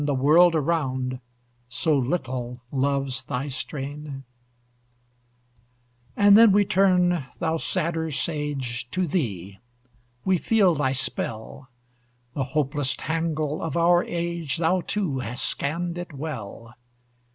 the 0.05 0.15
world 0.15 0.55
around 0.55 1.19
So 1.67 1.95
little 1.95 2.63
loves 2.71 3.21
thy 3.25 3.49
strain? 3.49 4.23
And 6.17 6.35
then 6.35 6.51
we 6.51 6.65
turn, 6.65 7.27
thou 7.37 7.57
sadder 7.57 8.09
sage, 8.09 8.89
To 8.89 9.05
thee! 9.05 9.59
we 10.25 10.39
feel 10.39 10.73
thy 10.73 10.93
spell! 10.93 11.69
The 12.33 12.45
hopeless 12.57 12.95
tangle 12.95 13.61
of 13.61 13.77
our 13.77 14.03
age, 14.03 14.57
Thou 14.57 14.81
too 14.81 15.19
hast 15.19 15.45
scanned 15.45 15.99
it 15.99 16.13
well! 16.13 16.73